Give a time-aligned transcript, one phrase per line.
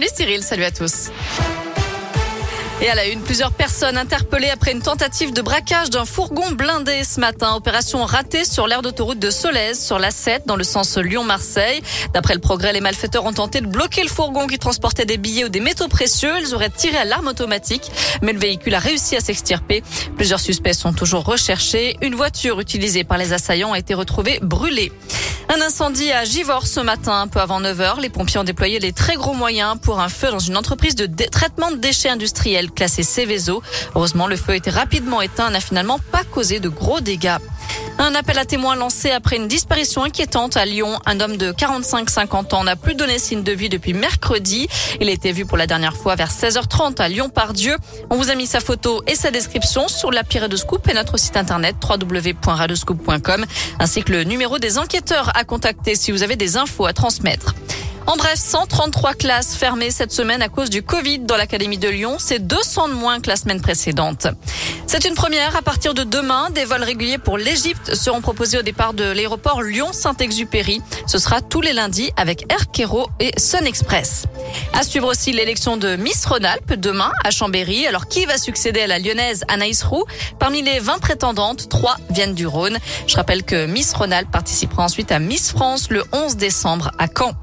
[0.00, 1.10] Salut Cyril, salut à tous.
[2.80, 7.04] Et à la une, plusieurs personnes interpellées après une tentative de braquage d'un fourgon blindé
[7.04, 7.54] ce matin.
[7.54, 11.82] Opération ratée sur l'aire d'autoroute de Solèze, sur la 7, dans le sens Lyon-Marseille.
[12.14, 15.44] D'après le progrès, les malfaiteurs ont tenté de bloquer le fourgon qui transportait des billets
[15.44, 16.32] ou des métaux précieux.
[16.40, 17.92] Ils auraient tiré à l'arme automatique,
[18.22, 19.82] mais le véhicule a réussi à s'extirper.
[20.16, 21.98] Plusieurs suspects sont toujours recherchés.
[22.00, 24.92] Une voiture utilisée par les assaillants a été retrouvée brûlée.
[25.52, 28.00] Un incendie à Givors ce matin, un peu avant 9h.
[28.00, 31.06] Les pompiers ont déployé les très gros moyens pour un feu dans une entreprise de
[31.24, 33.60] traitement de déchets industriels classée Céveso.
[33.96, 37.38] Heureusement, le feu a rapidement éteint et n'a finalement pas causé de gros dégâts.
[37.98, 40.98] Un appel à témoins lancé après une disparition inquiétante à Lyon.
[41.06, 44.68] Un homme de 45-50 ans n'a plus donné signe de vie depuis mercredi.
[45.00, 47.76] Il a été vu pour la dernière fois vers 16h30 à Lyon-Pardieu.
[48.08, 51.36] On vous a mis sa photo et sa description sur l'appli Radoscoop et notre site
[51.36, 53.44] internet www.radoscoop.com
[53.78, 57.54] ainsi que le numéro des enquêteurs à contacter si vous avez des infos à transmettre.
[58.06, 62.16] En bref, 133 classes fermées cette semaine à cause du Covid dans l'Académie de Lyon.
[62.18, 64.26] C'est 200 de moins que la semaine précédente.
[64.86, 65.54] C'est une première.
[65.54, 69.62] À partir de demain, des vols réguliers pour l'Égypte seront proposés au départ de l'aéroport
[69.62, 70.82] Lyon-Saint-Exupéry.
[71.06, 74.24] Ce sera tous les lundis avec Air Kero et Sun Express.
[74.72, 77.86] À suivre aussi l'élection de Miss Rhône-Alpes demain à Chambéry.
[77.86, 80.04] Alors qui va succéder à la lyonnaise Anaïs Roux?
[80.40, 82.78] Parmi les 20 prétendantes, 3 viennent du Rhône.
[83.06, 87.34] Je rappelle que Miss Rhône-Alpes participera ensuite à Miss France le 11 décembre à Caen.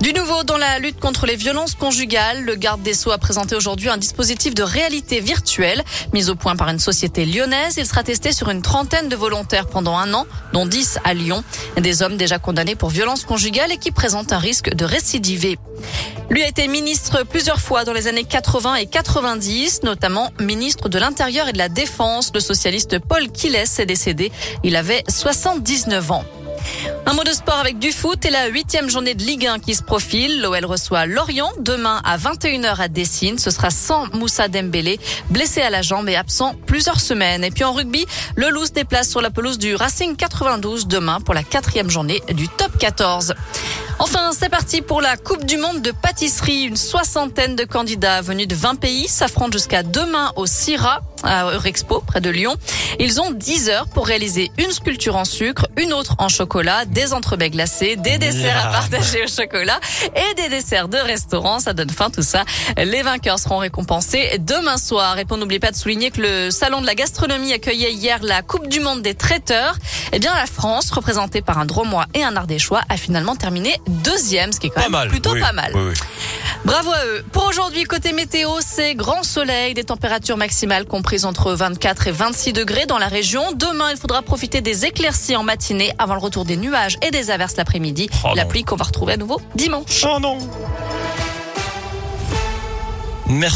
[0.00, 3.54] Du nouveau dans la lutte contre les violences conjugales, le garde des Sceaux a présenté
[3.54, 5.84] aujourd'hui un dispositif de réalité virtuelle
[6.14, 7.76] mis au point par une société lyonnaise.
[7.76, 11.44] Il sera testé sur une trentaine de volontaires pendant un an, dont 10 à Lyon.
[11.76, 15.58] Des hommes déjà condamnés pour violences conjugales et qui présentent un risque de récidiver.
[16.30, 20.96] Lui a été ministre plusieurs fois dans les années 80 et 90, notamment ministre de
[20.96, 22.30] l'Intérieur et de la Défense.
[22.32, 24.30] Le socialiste Paul Quiles est décédé.
[24.62, 26.24] Il avait 79 ans.
[27.06, 29.74] Un mot de sport avec du foot et la huitième journée de Ligue 1 qui
[29.74, 30.40] se profile.
[30.40, 33.38] L'OL reçoit Lorient demain à 21h à Dessine.
[33.38, 37.42] Ce sera sans Moussa Dembélé, blessé à la jambe et absent plusieurs semaines.
[37.42, 41.34] Et puis en rugby, le Loup déplace sur la pelouse du Racing 92 demain pour
[41.34, 43.34] la quatrième journée du top 14.
[43.98, 46.62] Enfin, c'est parti pour la Coupe du Monde de pâtisserie.
[46.62, 52.02] Une soixantaine de candidats venus de 20 pays s'affrontent jusqu'à demain au CIRA, à Eurexpo,
[52.06, 52.56] près de Lyon.
[52.98, 57.12] Ils ont 10 heures pour réaliser une sculpture en sucre, une autre en chocolat, des
[57.12, 61.58] entrebets glacés, des desserts à partager au chocolat et des desserts de restaurant.
[61.58, 62.44] Ça donne fin tout ça.
[62.76, 65.18] Les vainqueurs seront récompensés demain soir.
[65.18, 68.42] Et pour n'oublier pas de souligner que le Salon de la gastronomie accueillait hier la
[68.42, 69.76] Coupe du Monde des traiteurs.
[70.12, 74.52] Eh bien, la France, représentée par un Dromois et un Ardéchois, a finalement terminé deuxième,
[74.52, 75.72] ce qui est quand même plutôt pas mal.
[76.64, 77.24] Bravo à eux.
[77.32, 82.52] Pour aujourd'hui, côté météo, c'est grand soleil, des températures maximales comprises entre 24 et 26
[82.52, 83.52] degrés dans la région.
[83.52, 87.30] Demain, il faudra profiter des éclaircies en matinée avant le retour des nuages et des
[87.30, 88.08] averses l'après-midi.
[88.24, 90.06] Oh la pluie qu'on va retrouver à nouveau dimanche.
[90.08, 90.38] Oh non.
[93.26, 93.48] Merci.